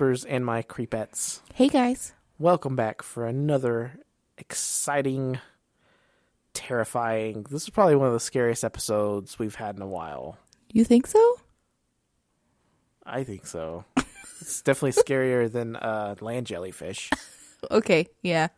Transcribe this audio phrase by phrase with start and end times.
[0.00, 1.40] creepers and my creepettes.
[1.52, 2.14] Hey guys.
[2.38, 4.00] Welcome back for another
[4.38, 5.38] exciting,
[6.54, 7.44] terrifying.
[7.50, 10.38] This is probably one of the scariest episodes we've had in a while.
[10.72, 11.40] You think so?
[13.04, 13.84] I think so.
[14.40, 17.10] it's definitely scarier than uh, land jellyfish.
[17.70, 18.48] Okay, yeah.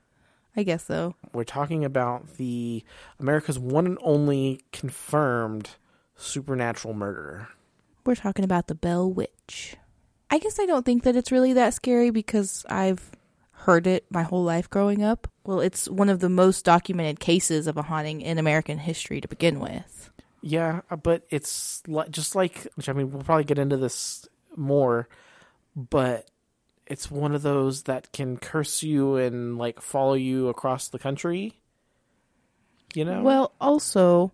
[0.56, 1.16] I guess so.
[1.32, 2.84] We're talking about the
[3.18, 5.70] America's one and only confirmed
[6.14, 7.48] supernatural murder.
[8.06, 9.76] We're talking about the Bell Witch.
[10.32, 13.10] I guess I don't think that it's really that scary because I've
[13.50, 15.28] heard it my whole life growing up.
[15.44, 19.28] Well, it's one of the most documented cases of a haunting in American history to
[19.28, 20.10] begin with.
[20.40, 24.26] Yeah, uh, but it's li- just like, which I mean, we'll probably get into this
[24.56, 25.06] more,
[25.76, 26.30] but
[26.86, 31.60] it's one of those that can curse you and like follow you across the country.
[32.94, 33.22] You know?
[33.22, 34.32] Well, also,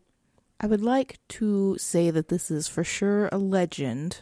[0.60, 4.20] I would like to say that this is for sure a legend,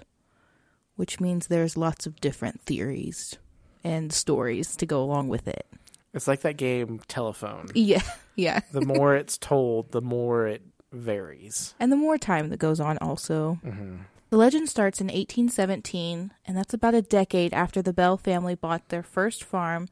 [0.96, 3.36] which means there's lots of different theories
[3.84, 5.66] and stories to go along with it.
[6.12, 7.68] it's like that game Telephone.
[7.74, 8.02] Yeah,
[8.36, 8.60] yeah.
[8.72, 11.74] The more it's told, the more it varies.
[11.78, 13.58] And the more time that goes on, also.
[13.64, 13.96] Mm-hmm.
[14.30, 18.88] The legend starts in 1817, and that's about a decade after the Bell family bought
[18.88, 19.88] their first farm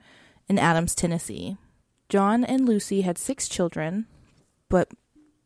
[0.49, 1.57] in Adams, Tennessee.
[2.09, 4.07] John and Lucy had six children,
[4.69, 4.91] but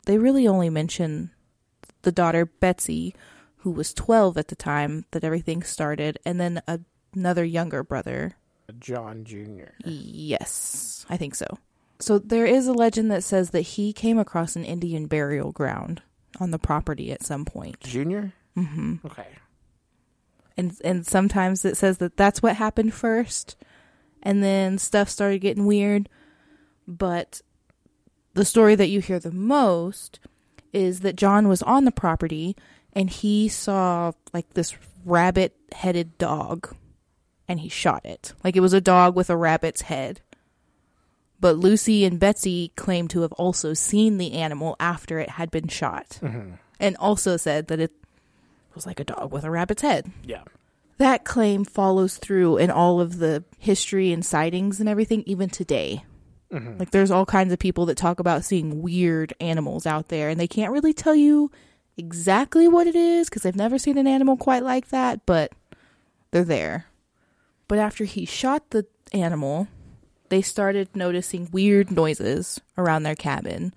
[0.06, 1.30] they really only mention
[2.02, 3.14] the daughter Betsy,
[3.58, 6.80] who was 12 at the time that everything started, and then a,
[7.14, 8.36] another younger brother.
[8.78, 9.72] John Jr.
[9.84, 11.46] Yes, I think so.
[12.00, 16.02] So there is a legend that says that he came across an Indian burial ground
[16.38, 17.80] on the property at some point.
[17.80, 18.32] Junior?
[18.56, 19.06] Mm-hmm.
[19.06, 19.26] Okay.
[20.56, 23.54] and and sometimes it says that that's what happened first
[24.20, 26.08] and then stuff started getting weird
[26.88, 27.40] but
[28.34, 30.18] the story that you hear the most
[30.72, 32.56] is that John was on the property
[32.92, 36.74] and he saw like this rabbit headed dog
[37.48, 40.20] and he shot it like it was a dog with a rabbit's head
[41.40, 45.68] but Lucy and Betsy claim to have also seen the animal after it had been
[45.68, 46.54] shot Mm-hmm.
[46.80, 47.92] and also said that it
[48.74, 50.42] was like a dog with a rabbit's head Yeah.
[50.98, 56.04] that claim follows through in all of the history and sightings and everything, even today.
[56.52, 56.78] Mhm.
[56.80, 60.40] Like, there's all kinds of people that talk about seeing weird animals out there, and
[60.40, 61.50] they can't really tell you
[61.98, 65.52] exactly what it is because they've never seen an animal quite like that, but
[66.30, 66.86] they're there.
[67.66, 69.68] But after he shot the animal,
[70.28, 73.74] they started noticing weird noises around their cabin.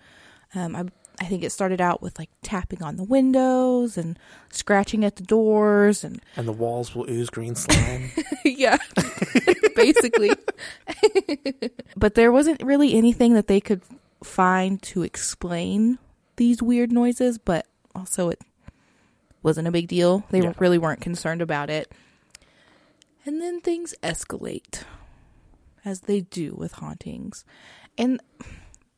[0.54, 0.86] Um, I,
[1.20, 4.18] I think it started out with like tapping on the windows and
[4.52, 8.12] scratching at the doors and And the walls will ooze green slime.
[8.46, 8.78] yeah,
[9.76, 10.32] basically.
[11.98, 13.82] but there wasn't really anything that they could
[14.24, 15.98] find to explain
[16.38, 17.66] these weird noises, but
[17.96, 18.42] also it
[19.44, 20.24] wasn't a big deal.
[20.30, 20.54] They Yeah.
[20.60, 21.92] really weren't concerned about it.
[23.26, 24.84] And then things escalate,
[25.86, 27.46] as they do with hauntings.
[27.98, 28.22] And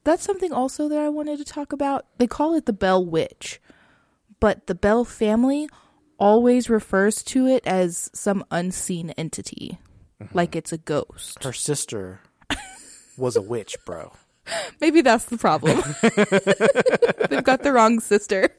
[0.04, 2.06] that's something also that I wanted to talk about.
[2.18, 3.62] They call it the Bell Witch,
[4.40, 5.70] but the Bell family
[6.20, 9.78] always refers to it as some unseen entity,
[10.22, 10.38] mm-hmm.
[10.38, 11.44] like it's a ghost.
[11.44, 12.22] Her sister
[13.18, 14.14] was a witch, bro.
[14.82, 15.78] Maybe that's the problem.
[17.30, 18.50] They've got the wrong sister.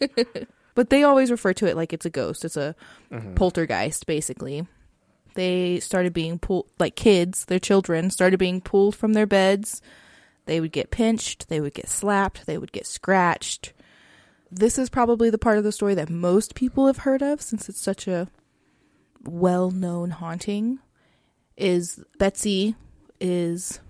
[0.74, 2.44] but they always refer to it like it's a ghost.
[2.44, 2.74] It's a
[3.10, 3.34] mm-hmm.
[3.34, 4.66] poltergeist, basically.
[5.34, 9.82] They started being pulled, like kids, their children started being pulled from their beds.
[10.46, 13.72] They would get pinched, they would get slapped, they would get scratched.
[14.50, 17.68] This is probably the part of the story that most people have heard of since
[17.68, 18.28] it's such a
[19.24, 20.78] well known haunting.
[21.56, 22.76] Is Betsy
[23.20, 23.80] is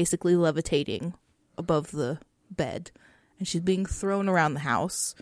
[0.00, 1.14] basically levitating
[1.56, 2.18] above the
[2.50, 2.90] bed
[3.38, 5.14] and she's being thrown around the house.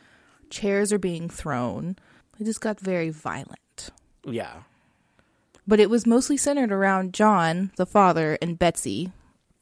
[0.50, 1.94] Chairs are being thrown.
[2.40, 3.90] It just got very violent.
[4.26, 4.62] Yeah.
[5.64, 9.12] But it was mostly centered around John, the father, and Betsy,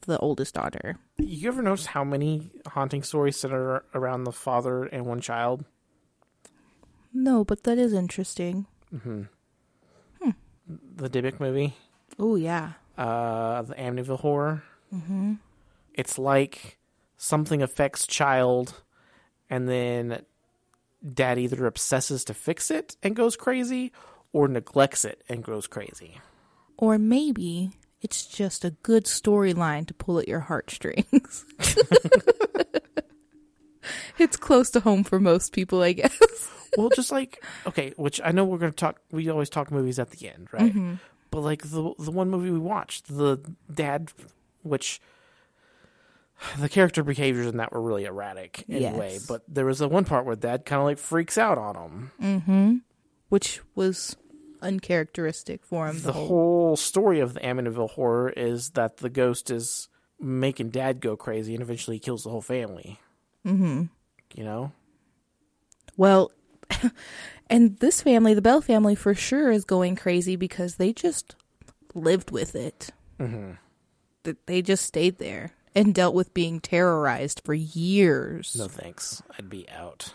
[0.06, 0.96] the oldest daughter.
[1.18, 5.66] You ever notice how many haunting stories center around the father and one child?
[7.12, 8.64] No, but that is interesting.
[8.94, 9.24] Mm-hmm.
[10.96, 11.74] The Dybbuk movie,
[12.18, 12.72] Oh, yeah.
[12.96, 14.62] uh, the Amityville horror.
[14.92, 15.34] Hmm
[15.94, 16.78] It's like
[17.16, 18.82] something affects child,
[19.50, 20.22] and then
[21.14, 23.92] dad either obsesses to fix it and goes crazy,
[24.32, 26.18] or neglects it and goes crazy.
[26.76, 31.44] Or maybe it's just a good storyline to pull at your heartstrings.
[34.18, 36.18] it's close to home for most people, I guess.
[36.76, 39.00] well, just like okay, which I know we're gonna talk.
[39.10, 40.70] We always talk movies at the end, right?
[40.72, 40.94] Mm-hmm.
[41.30, 43.38] But like the the one movie we watched, the
[43.72, 44.12] dad,
[44.62, 45.00] which
[46.58, 49.12] the character behaviors in that were really erratic anyway.
[49.14, 49.26] Yes.
[49.26, 52.10] But there was a one part where dad kind of like freaks out on him.
[52.20, 52.76] Mm-hmm.
[53.28, 54.16] Which was
[54.60, 56.00] uncharacteristic for him.
[56.00, 59.88] The whole story of the Amityville horror is that the ghost is
[60.20, 63.00] making dad go crazy and eventually he kills the whole family.
[63.46, 63.84] Mm-hmm.
[64.34, 64.72] You know?
[65.96, 66.30] Well,
[67.50, 71.34] and this family, the Bell family, for sure is going crazy because they just
[71.94, 72.90] lived with it.
[73.18, 73.52] Mm-hmm.
[74.24, 78.54] That They just stayed there and dealt with being terrorized for years.
[78.56, 79.22] No thanks.
[79.38, 80.14] I'd be out.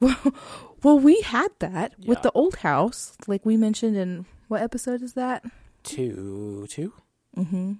[0.00, 0.16] Well,
[0.82, 5.14] well we had that with the old house, like we mentioned in what episode is
[5.14, 5.44] that?
[5.82, 6.92] Two, two?
[7.36, 7.78] Mhm.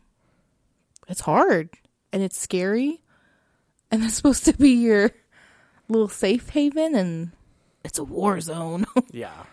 [1.07, 1.71] It's hard
[2.13, 3.03] and it's scary,
[3.91, 5.11] and it's supposed to be your
[5.89, 7.33] little safe haven, and
[7.85, 8.85] it's a war zone.
[9.13, 9.45] Yeah.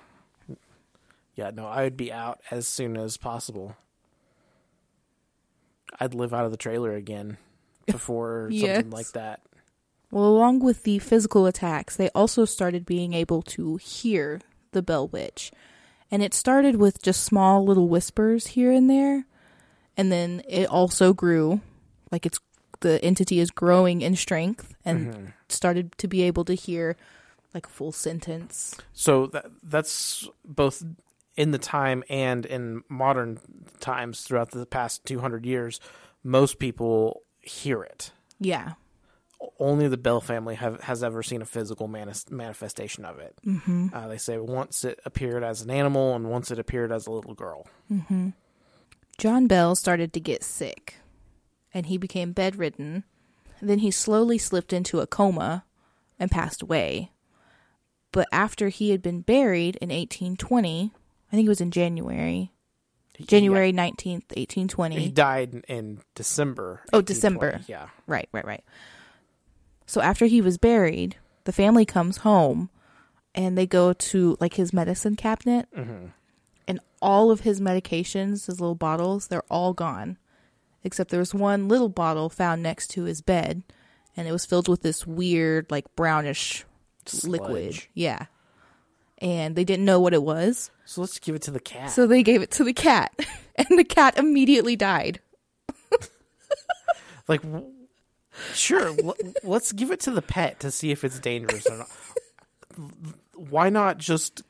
[1.35, 3.75] Yeah, no, I would be out as soon as possible.
[5.99, 7.37] I'd live out of the trailer again
[7.85, 8.77] before Yes.
[8.77, 9.41] something like that.
[10.11, 15.07] well, along with the physical attacks, they also started being able to hear the Bell
[15.07, 15.51] Witch,
[16.11, 19.25] and it started with just small little whispers here and there,
[19.97, 21.61] and then it also grew,
[22.11, 22.39] like it's
[22.81, 25.25] the entity is growing in strength and mm-hmm.
[25.49, 26.95] started to be able to hear
[27.53, 28.75] like a full sentence.
[28.93, 30.83] So that that's both
[31.35, 33.39] in the time and in modern
[33.79, 35.79] times throughout the past 200 years,
[36.23, 38.11] most people hear it.
[38.39, 38.73] Yeah.
[39.59, 43.35] Only the Bell family have, has ever seen a physical manis- manifestation of it.
[43.45, 43.87] Mm-hmm.
[43.93, 47.11] Uh, they say once it appeared as an animal and once it appeared as a
[47.11, 47.67] little girl.
[49.17, 50.95] John Bell started to get sick
[51.73, 53.03] and he became bedridden.
[53.61, 55.65] Then he slowly slipped into a coma
[56.17, 57.11] and passed away.
[58.11, 60.93] But after he had been buried in 1820,
[61.31, 62.51] I think it was in January,
[63.19, 64.99] January 19th, 1820.
[64.99, 66.81] he died in, in December.
[66.93, 67.61] Oh, December.
[67.67, 67.87] Yeah.
[68.07, 68.63] Right, right, right.
[69.85, 72.69] So after he was buried, the family comes home
[73.33, 75.67] and they go to like his medicine cabinet.
[75.75, 76.07] Mm-hmm.
[76.67, 80.17] And all of his medications, his little bottles, they're all gone.
[80.83, 83.63] Except there was one little bottle found next to his bed
[84.17, 86.65] and it was filled with this weird like brownish
[87.23, 87.83] liquid.
[87.93, 88.25] Yeah.
[89.25, 90.69] And they didn't know what it was.
[90.85, 91.89] So let's give it to the cat.
[91.89, 93.11] So they gave it to the cat.
[93.57, 95.21] And the cat immediately died.
[97.25, 97.39] like,
[98.53, 101.89] sure, l- let's give it to the pet to see if it's dangerous or not.
[103.33, 104.41] Why not just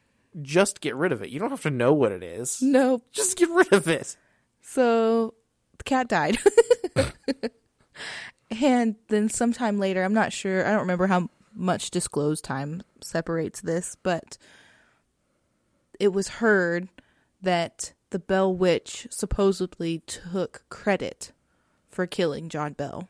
[0.41, 1.29] just get rid of it?
[1.29, 2.63] You don't have to know what it is.
[2.63, 4.17] No, Just get rid of it.
[4.61, 5.35] So
[5.77, 6.39] the cat died.
[8.59, 13.61] and then sometime later, I'm not sure, I don't remember how much disclosed time separates
[13.61, 14.37] this, but
[15.99, 16.89] it was heard
[17.41, 21.31] that the Bell Witch supposedly took credit
[21.89, 23.09] for killing John Bell.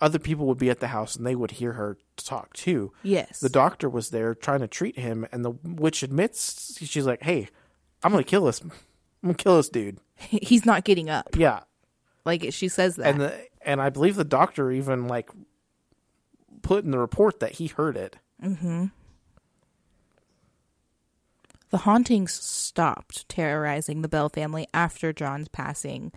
[0.00, 2.92] Other people would be at the house and they would hear her talk too.
[3.02, 3.40] Yes.
[3.40, 7.48] The doctor was there trying to treat him, and the witch admits she's like, "Hey,
[8.02, 8.60] I'm gonna kill this.
[8.60, 8.70] I'm
[9.22, 11.30] gonna kill this dude." He's not getting up.
[11.36, 11.60] Yeah,
[12.26, 13.06] Like she says that.
[13.06, 15.30] and the and I believe the doctor even like
[16.62, 18.16] put in the report that he heard it.
[18.42, 18.86] Mm-hmm.
[21.76, 26.10] The hauntings stopped terrorizing the Bell family after John's passing,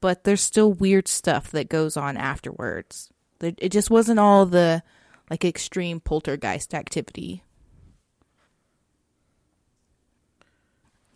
[0.00, 3.08] but there's still weird stuff that goes on afterwards.
[3.40, 4.82] It just wasn't all the
[5.30, 7.44] like extreme poltergeist activity.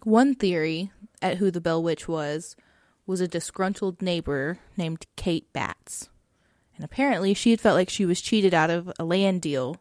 [0.04, 2.54] One theory at who the Bell Witch was
[3.04, 6.08] was a disgruntled neighbor named Kate Batts.
[6.76, 9.78] And apparently she had felt like she was cheated out of a land deal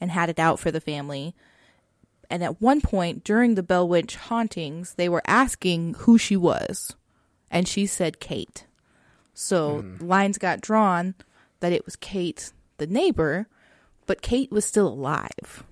[0.00, 1.34] and had it out for the family.
[2.32, 6.96] And at one point during the Bell Witch hauntings, they were asking who she was.
[7.50, 8.64] And she said Kate.
[9.34, 10.06] So mm-hmm.
[10.06, 11.14] lines got drawn
[11.60, 13.48] that it was Kate, the neighbor,
[14.06, 15.62] but Kate was still alive.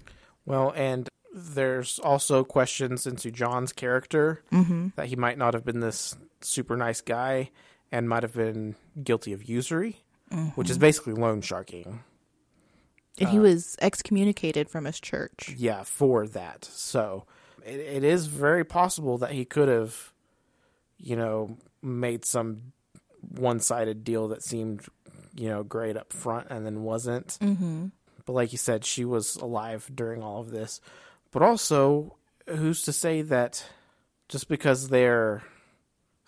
[0.44, 4.88] Well, and there's also questions into John's character mm-hmm.
[4.96, 7.48] that he might not have been this super nice guy
[7.90, 10.04] and might have been guilty of usury,
[10.56, 10.82] which is mm-hmm.
[10.82, 12.04] basically loan sharking.
[13.20, 15.54] And he was excommunicated from his church.
[15.56, 16.64] Yeah, for that.
[16.64, 17.24] So
[17.64, 20.12] it, it is very possible that he could have,
[20.98, 22.72] you know, made some
[23.36, 24.86] one-sided deal that seemed,
[25.34, 27.38] you know, great up front and then wasn't.
[27.40, 27.86] Mm-hmm.
[28.24, 30.80] But like you said, she was alive during all of this.
[31.30, 33.64] But also, who's to say that
[34.28, 35.42] just because they're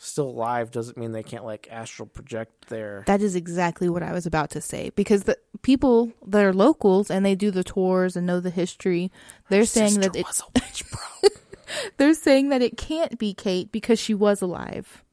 [0.03, 4.13] still alive doesn't mean they can't like astral project their That is exactly what I
[4.13, 8.17] was about to say because the people that are locals and they do the tours
[8.17, 9.13] and know the history,
[9.49, 11.31] they're saying that it, was a witch, bro.
[11.99, 15.05] they're saying that it can't be Kate because she was alive.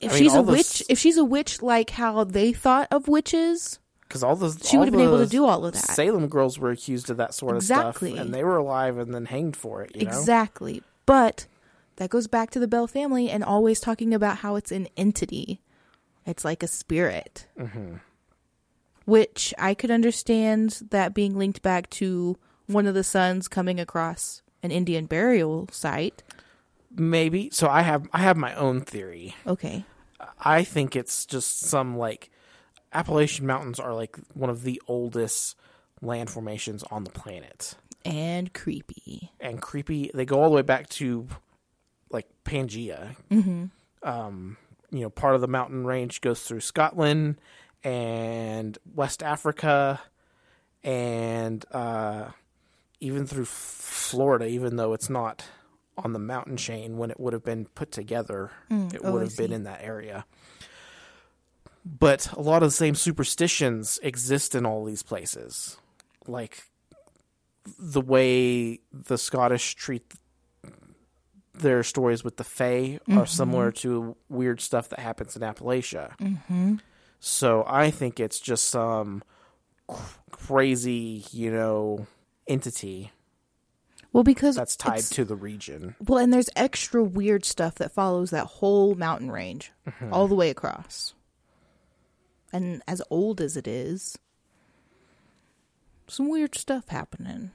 [0.00, 0.46] If I mean, she's a this-
[0.80, 4.76] witch, if she's a witch like how they thought of witches, Because all those She
[4.78, 5.80] would have been able to do all of that.
[5.80, 8.12] Salem girls were accused of that sort of Exactly.
[8.12, 9.96] stuff, and they were alive and then hanged for it.
[9.96, 10.82] You know, exactly.
[11.06, 11.46] But
[11.96, 15.60] that goes back to the Bell family and always talking about how it's an entity.
[16.24, 17.46] It's like a spirit.
[17.58, 17.96] Mm-hmm.
[19.04, 22.36] Which I could understand that being linked back to
[22.66, 26.22] one of the sons coming across an Indian burial site.
[26.94, 27.50] Maybe.
[27.52, 29.34] So I have I have my own theory.
[29.46, 29.84] Okay.
[30.40, 32.30] I think it's just some like
[32.92, 35.56] Appalachian Mountains are like one of the oldest
[36.00, 37.74] land formations on the planet.
[38.04, 39.30] And creepy.
[39.40, 40.10] And creepy.
[40.14, 41.28] They go all the way back to
[42.10, 43.16] like Pangea.
[43.30, 43.64] Mm-hmm.
[44.02, 44.56] Um,
[44.90, 47.40] you know, part of the mountain range goes through Scotland
[47.82, 50.00] and West Africa
[50.84, 52.30] and uh,
[53.00, 55.44] even through Florida, even though it's not
[55.98, 59.24] on the mountain chain when it would have been put together, it oh, would I
[59.24, 60.24] have been in that area.
[61.84, 65.76] But a lot of the same superstitions exist in all these places.
[66.26, 66.64] Like
[67.78, 70.12] the way the Scottish treat
[71.58, 73.24] their stories with the Fae are mm-hmm.
[73.24, 76.16] similar to weird stuff that happens in Appalachia.
[76.18, 76.76] Mm-hmm.
[77.20, 79.22] So I think it's just some
[79.86, 82.06] cr- crazy, you know,
[82.46, 83.10] entity
[84.12, 85.96] Well, because that's tied to the region.
[86.06, 90.12] Well, and there's extra weird stuff that follows that whole mountain range mm-hmm.
[90.12, 91.14] all the way across.
[92.52, 94.16] And as old as it is,
[96.06, 97.50] some weird stuff happening.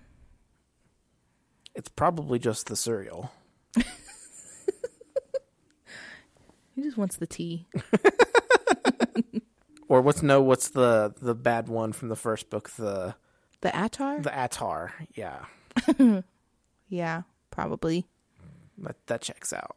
[1.73, 3.31] It's probably just the cereal.
[6.75, 7.67] He just wants the tea.
[9.87, 10.41] Or what's no?
[10.41, 12.69] What's the the bad one from the first book?
[12.77, 13.13] The
[13.59, 14.21] The attar?
[14.21, 14.91] the Atar.
[15.15, 15.43] Yeah,
[16.87, 18.05] yeah, probably.
[18.77, 19.75] that that checks out.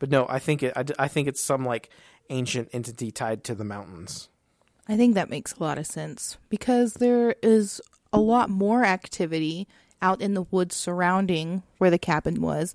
[0.00, 0.72] But no, I think it.
[0.74, 1.90] I, I think it's some like
[2.28, 4.28] ancient entity tied to the mountains.
[4.88, 7.80] I think that makes a lot of sense because there is
[8.12, 9.68] a lot more activity
[10.02, 12.74] out in the woods surrounding where the cabin was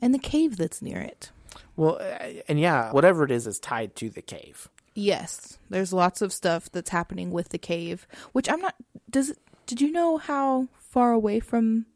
[0.00, 1.30] and the cave that's near it.
[1.76, 4.68] Well, uh, and yeah, whatever it is is tied to the cave.
[4.94, 8.74] Yes, there's lots of stuff that's happening with the cave, which I'm not
[9.10, 9.34] does
[9.66, 11.86] did you know how far away from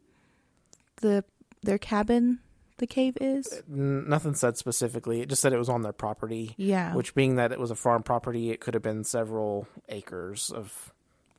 [1.00, 1.24] the
[1.62, 2.40] their cabin
[2.80, 3.62] the cave is?
[3.68, 5.20] Nothing said specifically.
[5.20, 6.54] It just said it was on their property.
[6.56, 6.94] Yeah.
[6.94, 10.92] Which, being that it was a farm property, it could have been several acres of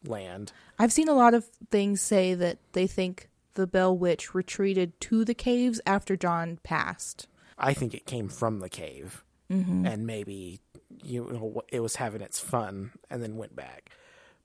[0.06, 0.54] land.
[0.80, 5.26] I've seen a lot of things say that they think the Bell Witch retreated to
[5.26, 7.28] the caves after John passed.
[7.58, 9.86] I think it came from the cave, Mm-hmm.
[9.86, 10.62] and maybe
[11.04, 13.90] you know it was having its fun and then went back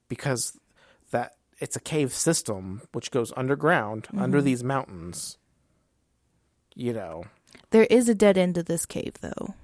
[0.09, 0.57] because
[1.11, 4.21] that it's a cave system which goes underground Mm-hmm.
[4.21, 5.37] under these mountains.
[6.75, 7.23] You know,
[7.71, 9.55] There is a dead end to this cave though.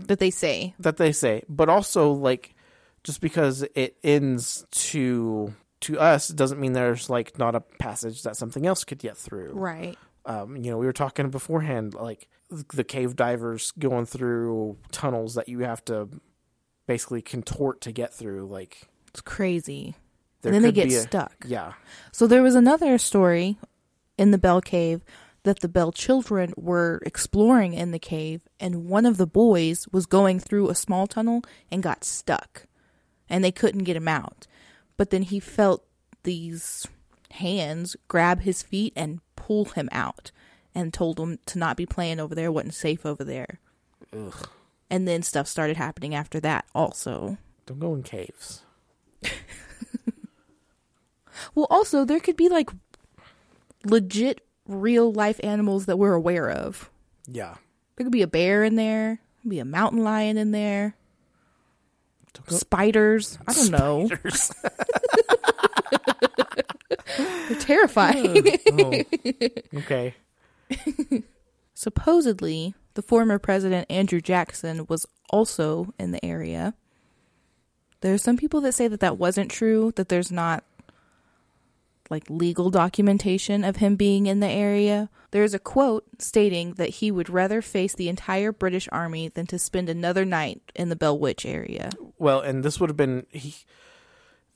[0.00, 0.74] That they say.
[0.78, 2.54] that they say, but also like
[3.04, 8.36] just because it ends to to us doesn't mean there's like not a passage that
[8.36, 9.52] something else could get through.
[9.52, 9.96] Right.
[10.26, 12.28] Um, you know, we were talking beforehand, like
[12.74, 16.08] the cave divers going through tunnels that you have to
[16.86, 18.46] basically contort to get through.
[18.46, 19.96] Like, It's crazy.
[20.44, 21.32] and then they get a- stuck.
[21.46, 21.72] Yeah,
[22.12, 23.58] So there was another story
[24.18, 25.02] in the Bell Cave
[25.44, 30.04] that the Bell children were exploring in the cave, and one of the boys was
[30.04, 32.66] going through a small tunnel and got stuck,
[33.28, 34.46] and they couldn't get him out.
[35.00, 35.82] But then he felt
[36.24, 36.86] these
[37.30, 40.30] hands grab his feet and pull him out,
[40.74, 43.60] and told him to not be playing over there, wasn't safe over there.
[44.14, 44.46] Ugh.
[44.90, 47.38] And then stuff started happening after that, also.
[47.64, 48.60] don't go in caves.
[51.54, 52.68] Well, also, there could be like
[53.86, 56.90] legit real life animals that we're aware of.
[57.26, 57.54] Yeah,
[57.96, 60.94] There could be a bear in there, be a mountain lion in there.
[62.48, 63.38] Spiders.
[63.46, 64.06] I don't know.
[64.06, 64.52] Spiders.
[67.48, 68.46] They're terrifying.
[68.72, 69.02] oh,
[69.78, 70.14] okay.
[71.74, 76.74] Supposedly, the former president Andrew Jackson was also in the area.
[78.00, 80.64] There's some people that say that that wasn't true, that there's not
[82.10, 85.08] like legal documentation of him being in the area.
[85.30, 89.58] There's a quote stating that he would rather face the entire British army than to
[89.58, 91.90] spend another night in the Bell Witch area.
[92.18, 93.54] Well, and this would have been he.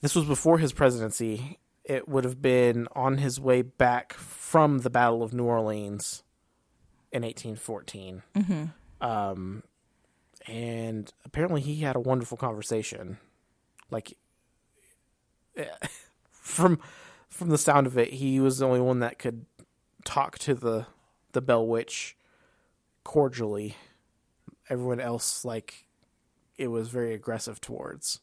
[0.00, 1.58] This was before his presidency.
[1.84, 6.23] It would have been on his way back from the Battle of New Orleans
[7.12, 8.23] in 1814.
[9.00, 9.62] Um,
[10.46, 13.18] and apparently he had a wonderful conversation.
[13.90, 14.16] Like
[16.30, 16.80] from
[17.35, 19.45] from the sound of it, he was the only one that could
[20.05, 20.87] talk to the
[21.33, 22.17] the Bell Witch
[23.03, 23.76] cordially.
[24.71, 25.85] Everyone else, like,
[26.57, 28.21] it was very aggressive towards.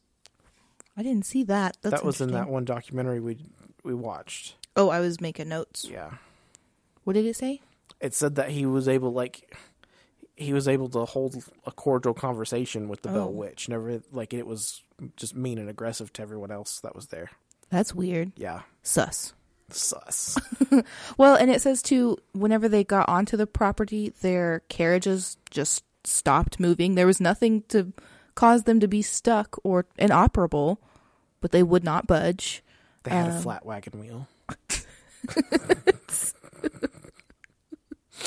[0.97, 1.77] I didn't see that.
[1.81, 3.37] That's that was in that one documentary we
[3.83, 4.55] we watched.
[4.75, 5.85] Oh, I was making notes.
[5.89, 6.11] Yeah.
[7.03, 7.61] What did it say?
[7.99, 9.55] it said that he was able like
[10.35, 13.13] he was able to hold a cordial conversation with the Oh.
[13.13, 13.69] Bell Witch.
[13.69, 14.81] Never like it was
[15.17, 17.29] just mean and aggressive to everyone else that was there.
[17.71, 18.33] That's weird.
[18.35, 19.33] Yeah, Sus.
[19.71, 20.37] sus.
[21.17, 26.59] Well, and it says too, whenever they got onto the property, their carriages just stopped
[26.59, 26.95] moving.
[26.95, 27.93] There was nothing to
[28.35, 30.81] cause them to be stuck or inoperable,
[31.39, 32.63] but they would not budge.
[33.03, 34.27] They had a Um, flat wagon wheel.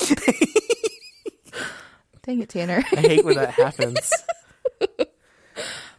[2.23, 2.83] Dang it, Tanner.
[2.91, 4.11] I hate when that happens.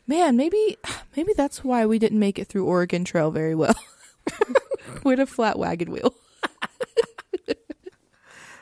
[0.06, 0.76] Man, maybe
[1.16, 3.74] maybe that's why we didn't make it through Oregon Trail very well.
[5.04, 6.14] With a flat wagon wheel.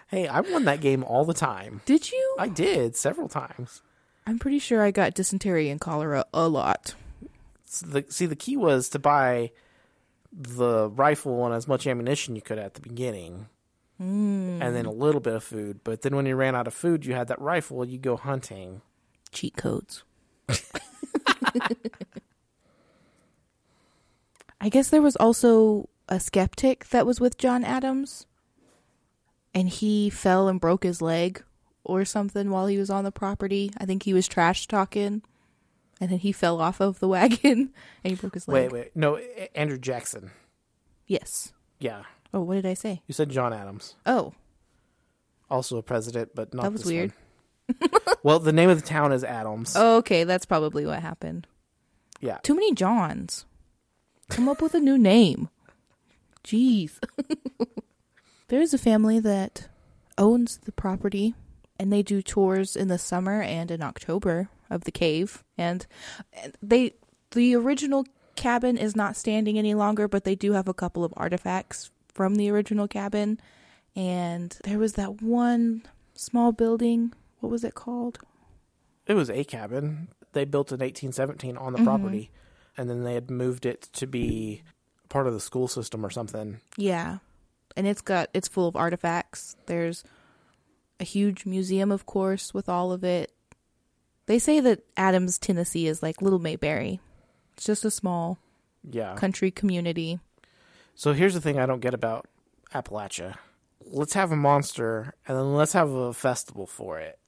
[0.09, 1.81] Hey, I won that game all the time.
[1.87, 2.37] Did you?
[2.39, 3.83] I did several times.
[4.27, 6.95] I'm pretty sure I got dysentery and cholera a lot.
[7.65, 9.51] So the, see, the key was to buy
[10.33, 13.47] the rifle and as much ammunition you could at the beginning,
[13.99, 14.61] Hmm.
[14.63, 15.81] and then a little bit of food.
[15.83, 17.85] But then when you ran out of food, you had that rifle.
[17.85, 18.83] You go hunting.
[19.33, 20.05] cheat codes.
[24.61, 28.27] I guess there was also a skeptic that was with John Adams,
[29.53, 31.43] and he fell and broke his leg
[31.83, 33.71] or something while he was on the property.
[33.79, 35.23] I think he was trash talking,
[36.01, 38.73] and then he fell off of the wagon and he broke his leg.
[38.73, 39.17] Wait, wait, no,
[39.55, 40.31] Andrew Jackson.
[41.07, 41.53] Yes.
[41.79, 43.03] Yeah, Oh, what did I say?
[43.07, 44.33] you said John Adams, Oh,
[45.51, 46.63] also a president, but not.
[46.63, 47.11] That was weird.
[47.11, 47.19] one.
[48.23, 49.75] well, the name of the town is Adams.
[49.77, 50.25] oh, okay.
[50.25, 51.47] That's probably what happened.
[52.21, 53.45] Yeah, Too many Johns.
[54.31, 55.51] Come up with a new name.
[56.43, 56.99] Jeez.
[58.49, 59.69] there is a family that
[60.17, 61.35] owns the property
[61.79, 65.87] and they do tours in the summer and in October of the cave and
[66.33, 66.95] and they
[67.33, 71.13] the original cabin is not standing any longer but they do have a couple of
[71.17, 73.39] artifacts from the original cabin
[73.97, 75.83] and there was that one
[76.15, 77.13] small building
[77.45, 78.19] what was it called
[79.07, 81.85] it was a cabin they built in 1817 on the Mm-hmm.
[81.85, 82.31] property,
[82.77, 84.63] and then they had moved it to be
[85.11, 86.61] part of the school system or something.
[86.79, 87.19] Yeah.
[87.77, 89.57] And it's got it's full of artifacts.
[89.67, 90.05] There's
[90.99, 93.31] a huge museum of course with all of it.
[94.27, 96.99] They say that Adams, Tennessee is like Little Mayberry.
[97.53, 98.39] It's just a small
[98.91, 99.15] Yeah.
[99.17, 100.19] country community.
[100.95, 102.27] So here's the thing I don't get about
[102.73, 103.37] Appalachia.
[103.85, 107.19] Let's have a monster, and then let's have a festival for it.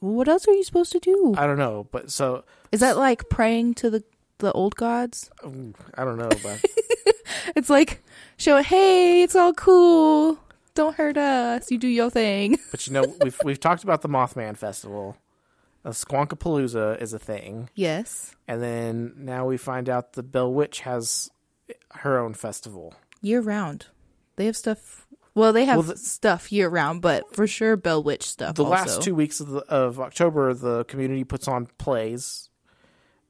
[0.00, 1.34] Well, what else are you supposed to do?
[1.36, 4.04] I don't know, but so Is that like praying to the
[4.38, 5.30] the old gods?
[5.42, 6.62] I don't know, but
[7.56, 8.02] It's like
[8.36, 10.38] show hey, it's all cool.
[10.74, 11.70] Don't hurt us.
[11.70, 12.58] You do your thing.
[12.70, 15.16] but you know we've we've talked about the Mothman Festival.
[15.84, 18.34] Uh, Squonkapalooza is a thing, Yes.
[18.48, 21.30] and then now we find out the Bell Witch has
[21.92, 22.92] her own festival.
[23.22, 23.86] Year round.
[24.34, 25.05] They have stuff
[25.36, 28.56] well, they have Well, the- stuff year round, but for sure Bell Witch stuff.
[28.56, 28.72] the also.
[28.74, 32.48] last two weeks of, the, of October, the community puts on plays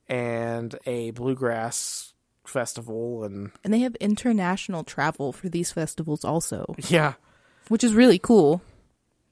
[0.08, 2.14] and a bluegrass
[2.46, 7.14] festival, and And they have international travel for these festivals also, yeah,
[7.68, 8.62] which is really cool.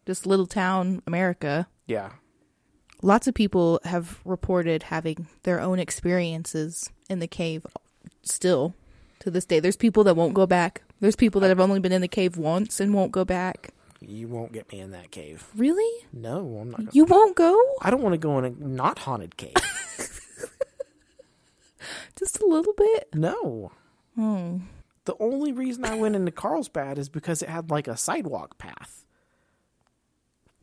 [0.06, 1.66] Just little town America.
[1.86, 2.10] yeah,
[3.02, 7.66] Lots of people have reported having their own experiences in the cave
[8.22, 8.74] still
[9.20, 9.60] to this day.
[9.60, 10.82] There's people that won't go back.
[11.00, 13.70] There's people that have only been in the cave once and won't go back.
[14.00, 15.46] you won't get me in that cave.
[15.56, 16.06] Really?
[16.12, 16.78] No, I'm not.
[16.78, 17.58] Gonna, You won't go?
[17.82, 19.54] I don't want to go in a not haunted cave.
[22.18, 23.08] Just a little bit?
[23.14, 23.72] no.
[24.16, 24.60] Oh.
[25.06, 29.04] The only reason I went into Carlsbad is because it had like a sidewalk path.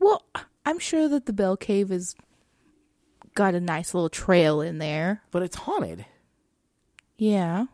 [0.00, 0.24] Well,
[0.66, 2.16] I'm sure that the Bell Cave has
[3.36, 5.22] got a nice little trail in there.
[5.30, 6.06] But it's haunted.
[7.18, 7.66] Yeah.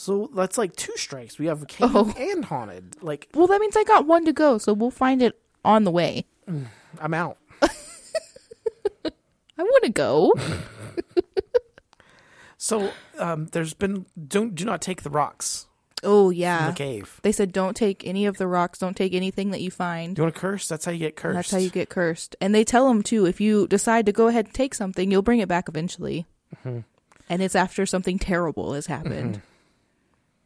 [0.00, 1.40] So that's like two strikes.
[1.40, 2.14] We have a cave Oh.
[2.16, 3.02] and haunted.
[3.02, 5.90] Like, Well, that means I got one to go, so we'll find it on the
[5.90, 6.24] way.
[7.00, 7.36] I'm out.
[7.62, 7.68] I
[9.58, 10.32] want to go.
[12.60, 15.66] So um, there's been don't do not take the rocks
[16.02, 16.70] oh in yeah.
[16.70, 17.20] the cave.
[17.22, 18.80] They said don't take any of the rocks.
[18.80, 20.16] Don't take anything that you find.
[20.16, 20.66] Do you want to curse?
[20.66, 21.36] That's how you get cursed.
[21.36, 22.34] That's how you get cursed.
[22.40, 23.26] And they tell them too.
[23.26, 26.26] If you decide to go ahead and take something, you'll bring it back eventually.
[26.56, 26.80] Mm-hmm.
[27.28, 29.40] And it's after something terrible has happened.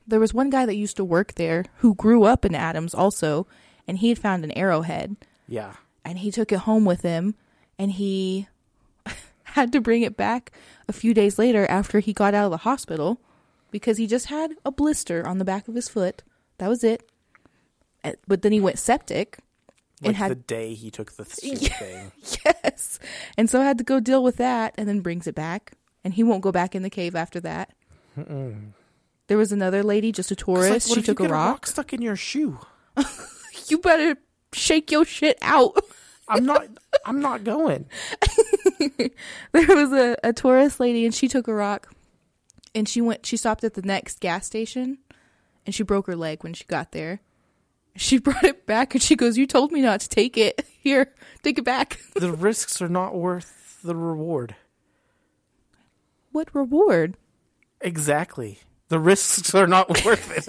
[0.07, 3.47] There was one guy that used to work there who grew up in Adams also,
[3.87, 5.17] and he had found an arrowhead.
[5.49, 5.75] Yeah.
[6.05, 7.35] and he took it home with him
[7.79, 8.49] and he
[9.45, 10.51] had to bring it back
[10.89, 13.21] a few days later after he got out of the hospital
[13.71, 16.23] because he just had a blister on the back of his foot.
[16.59, 17.09] That was it.
[18.27, 19.39] But then he went septic.
[20.01, 21.69] Like and had the day he took the Yeah.
[21.79, 22.13] thing.
[22.45, 22.99] yes.
[23.37, 25.73] And so had to go deal with that and then brings it back.
[26.03, 27.71] And he won't go back in the cave after that.
[29.29, 30.89] There was another lady, just a like, tourist.
[30.89, 31.33] what she took a rock.
[31.33, 32.59] rock stuck in your shoe.
[33.69, 34.17] You better
[34.53, 35.77] shake your shit out.
[36.29, 36.67] I'm not.
[37.07, 37.87] I'm not going.
[38.99, 39.11] there
[39.53, 41.93] was a, a tourist lady and she took a rock
[42.75, 44.99] and she went she stopped at the next gas station
[45.65, 47.21] and she broke her leg when she got there.
[47.97, 50.65] She brought it back and she goes, You told me not to take it.
[50.81, 51.99] Here, take it back.
[52.15, 54.57] The risks are not worth the reward.
[56.33, 57.17] What reward?
[57.81, 58.61] Exactly.
[58.93, 60.47] The risks are not worth it.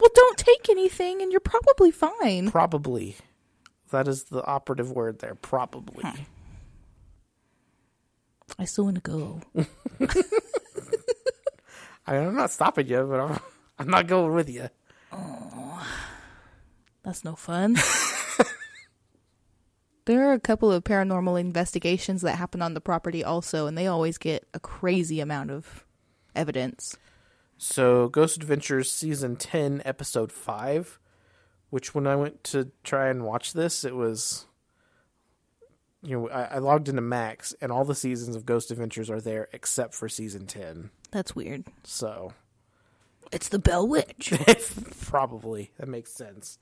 [0.00, 2.50] Well, don't take anything and you're probably fine.
[2.50, 3.16] Probably.
[3.90, 5.34] That is the operative word there.
[5.34, 6.02] Probably.
[8.58, 9.42] I still want to go.
[12.06, 13.38] I mean, I'm not stopping you, but I'm,
[13.78, 14.70] I'm not going with you.
[15.12, 15.86] Oh,
[17.02, 17.76] That's no fun.
[20.06, 23.86] there are a couple of paranormal investigations that happen on the property also, and they
[23.86, 25.84] always get a crazy amount of
[26.34, 26.96] evidence.
[27.62, 30.98] So, Ghost Adventures season 10, episode 5,
[31.68, 34.46] which when I went to try and watch this, it was.
[36.02, 39.20] You know, I, I logged into Max, and all the seasons of Ghost Adventures are
[39.20, 40.88] there except for season 10.
[41.10, 41.66] That's weird.
[41.84, 42.32] So,
[43.30, 44.32] It's the Bell Witch.
[45.10, 45.70] probably.
[45.76, 46.58] That makes sense.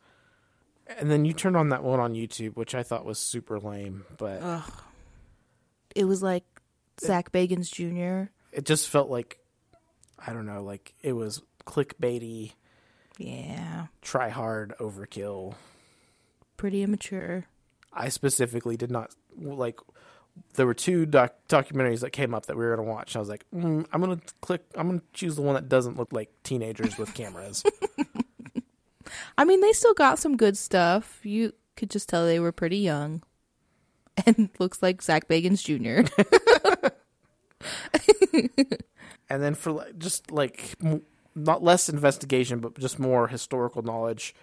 [0.99, 4.05] And then you turned on that one on YouTube, which I thought was super lame,
[4.17, 4.65] but
[5.95, 6.45] it was like
[7.01, 8.33] Zak Bagans Jr.
[8.51, 9.39] it just felt like,
[10.27, 12.53] I don't know, like it was clickbaity,
[13.19, 15.55] Yeah, try hard, overkill.
[16.57, 17.47] pretty immature.
[17.93, 19.79] I specifically did not like.
[20.55, 23.17] There were two doc- documentaries that came up that we were going to watch.
[23.17, 24.63] I was like, mm, I'm going to click.
[24.77, 27.65] I'm going to choose the one that doesn't look like teenagers with cameras.
[29.39, 31.19] I mean, they still got some good stuff.
[31.25, 33.23] You could just tell they were pretty young.
[34.27, 36.03] And looks like Zak Bagans Jr.
[39.29, 40.75] and then for just like
[41.35, 44.35] not less investigation, but just more historical knowledge.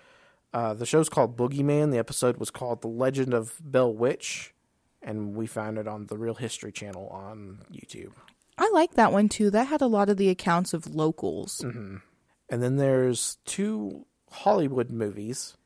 [0.54, 1.92] Uh, the show's called Boogeyman.
[1.92, 4.54] The episode was called The Legend of Bell Witch,
[5.02, 8.14] and we found it on the Real History Channel on YouTube.
[8.58, 9.50] I like that one too.
[9.50, 11.60] That had a lot of the accounts of locals.
[12.50, 15.58] And then there's two Hollywood movies.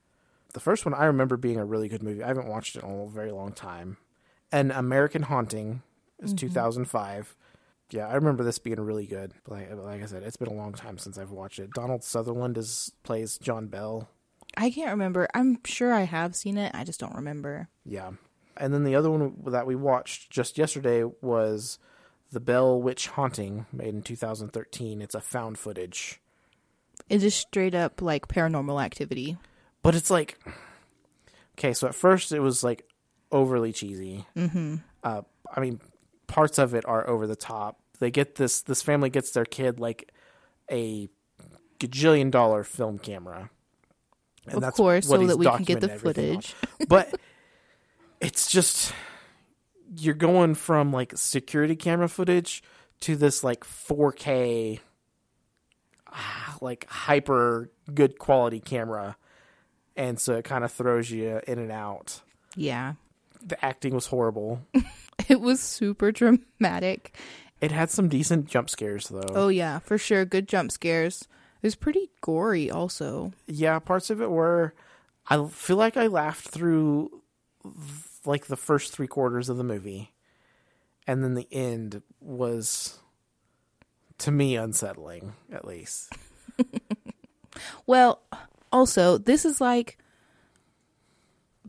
[0.54, 2.24] The first one I remember being a really good movie.
[2.24, 3.98] I haven't watched it in a very long time.
[4.52, 5.84] An American Haunting
[6.20, 7.36] is 2005.
[7.92, 9.34] Yeah, I remember this being really good.
[9.48, 11.72] Like, like I said, it's been a long time since I've watched it.
[11.72, 14.10] Donald Sutherland is plays John Bell.
[14.58, 15.28] I can't remember.
[15.34, 16.72] I'm sure I have seen it.
[16.76, 17.70] I just don't remember.
[17.86, 18.12] Yeah.
[18.58, 21.80] And then the other one that we watched just yesterday was
[22.32, 25.02] The Bell Witch Haunting, made in 2013.
[25.02, 26.20] It's a found footage.
[27.10, 29.38] It is just straight up like paranormal activity.
[29.82, 30.38] but it's like
[31.58, 32.86] okay so at first it was like
[33.32, 34.76] overly cheesy mm-hmm.
[35.04, 35.22] uh,
[35.56, 35.80] i mean
[36.28, 39.80] parts of it are over the top they get this this family gets their kid
[39.80, 40.12] like
[40.72, 41.10] a
[41.80, 43.50] gajillion dollar film camera
[44.48, 46.42] and of course, so that we can get the documenting everything on.
[46.42, 46.56] footage.
[46.88, 47.20] but
[48.22, 48.94] it's just
[49.98, 52.64] you're going from like security camera footage
[53.02, 54.80] to this like 4K
[56.12, 59.18] ah, like hyper good quality camera
[59.96, 62.22] and so it kind of throws you in and out.
[62.56, 62.94] Yeah.
[63.42, 64.62] The acting was horrible.
[65.28, 67.16] It was super dramatic.
[67.62, 69.34] It had some decent jump scares though.
[69.34, 70.26] Oh yeah, for sure.
[70.26, 71.24] Good jump scares.
[71.62, 73.34] It was pretty gory also.
[73.48, 74.74] Yeah, parts of it were
[75.28, 77.22] I feel like I laughed through
[78.26, 80.14] like the first 3 quarters of the movie.
[81.06, 83.00] And then the end was
[84.20, 86.14] to me unsettling at least.
[87.86, 88.22] Well,
[88.72, 89.98] also, this is like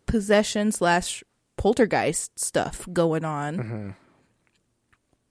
[0.07, 1.25] possession slash
[1.57, 3.91] poltergeist stuff going on, mm-hmm.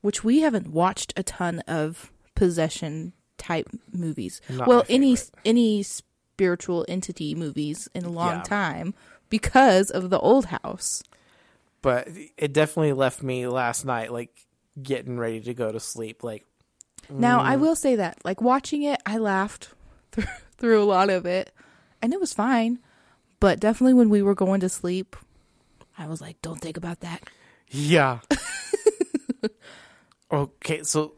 [0.02, 4.42] Which we haven't watched a ton of possession type movies.
[4.50, 8.44] Not well, any any spiritual entity movies in a long Yeah.
[8.44, 8.94] time
[9.30, 11.04] because of the old house.
[11.82, 12.08] But
[12.38, 14.46] it definitely left me last night like
[14.82, 16.46] getting ready to go to sleep like
[17.10, 17.44] Now, Mm.
[17.46, 19.70] I will say that, like watching it, I laughed
[20.12, 20.26] through,
[20.58, 21.52] through a lot of it,
[22.02, 22.80] and it was fine.
[23.40, 25.16] But definitely, when we were going to sleep,
[25.98, 27.24] I was like, "Don't think about that."
[27.70, 28.20] Yeah.
[30.32, 31.14] okay, so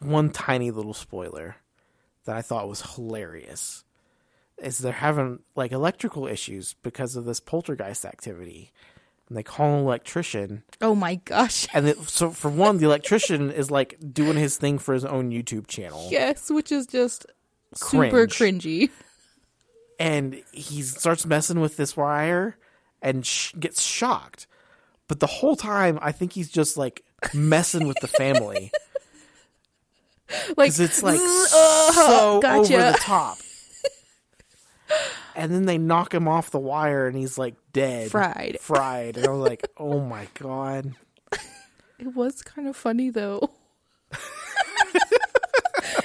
[0.00, 1.56] one tiny little spoiler
[2.24, 3.84] that I thought was hilarious
[4.58, 8.72] is they're having like electrical issues because of this poltergeist activity.
[9.28, 10.62] And they call an electrician.
[10.80, 11.66] Oh my gosh!
[11.74, 15.30] And it, so, for one, the electrician is like doing his thing for his own
[15.30, 16.08] YouTube channel.
[16.10, 17.26] yes, which is just
[17.74, 18.90] super cringy.
[19.98, 22.56] and he starts messing with this wire
[23.00, 24.46] and sh- gets shocked.
[25.08, 27.02] But the whole time, I think he's just like
[27.34, 28.70] messing with the family
[30.56, 33.38] Like because it's like "Mm, uh, so gotcha." over the top.
[35.36, 38.58] and then they knock him off the wire, and he's like dead, Fried.
[38.60, 39.16] fried.
[39.16, 40.94] And I was like, oh my god.
[41.98, 43.50] It was kind of funny though.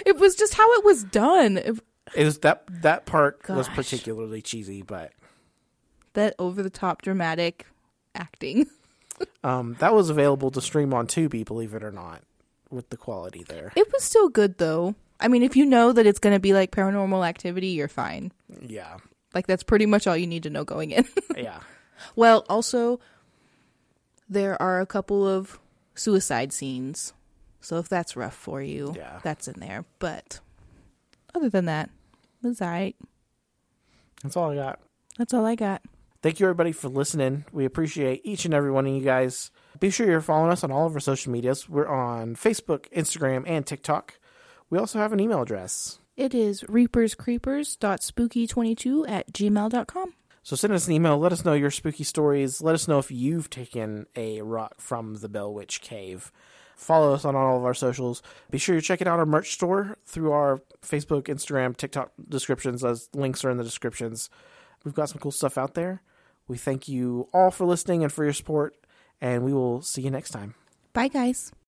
[0.06, 1.58] it was just how it was done.
[1.58, 1.80] It-
[2.16, 5.12] It was that that part was particularly cheesy, but
[6.14, 7.66] that over the top dramatic
[8.16, 8.68] acting.
[9.44, 12.22] Um, that was available to stream on Tubi, believe it or not,
[12.70, 13.72] with the quality there.
[13.76, 14.96] It was still good though.
[15.20, 18.32] I mean, if you know that it's going to be like paranormal activity, you're fine.
[18.62, 18.98] Yeah,
[19.34, 21.06] Like that's pretty much all you need to know going in.
[21.38, 21.60] yeah.
[22.16, 23.00] well, also
[24.30, 25.60] there are a couple of
[25.96, 27.14] suicide scenes.
[27.62, 29.20] So if that's rough for you, Yeah.
[29.24, 29.86] that's in there.
[30.00, 30.40] But
[31.34, 31.90] other than that,
[32.44, 32.96] it's alright.
[34.22, 34.80] That's all I got.
[35.18, 35.82] That's all I got.
[36.22, 37.46] Thank you, everybody, for listening.
[37.52, 39.52] We appreciate each and every one of you guys.
[39.80, 41.70] Be sure you're following us on all of our social medias.
[41.70, 44.20] We're on Facebook, Instagram, and TikTok.
[44.70, 46.00] We also have an email address.
[46.16, 50.14] It is reaperscreepers.spooky22 at gmail.com.
[50.42, 51.20] So send us an email.
[51.20, 52.60] Let us know your spooky stories.
[52.62, 56.32] Let us know if you've taken a rock from the Bell Witch Cave.
[56.76, 58.24] Follow us on all of our socials.
[58.50, 62.82] Be sure you're checking out our merch store through our Facebook, Instagram, TikTok descriptions.
[62.82, 64.30] Those links are in the descriptions.
[64.88, 66.02] We've got some cool stuff out there.
[66.48, 68.74] We thank you all for listening and for your support,
[69.20, 70.56] and we will see you next time.
[70.94, 71.52] Bye, guys.